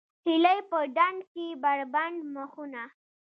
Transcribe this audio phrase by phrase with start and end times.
[0.25, 2.83] هیلۍ په ډنډ کې بربنډ مخونه